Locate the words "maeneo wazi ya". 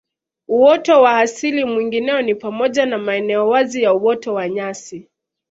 2.97-3.93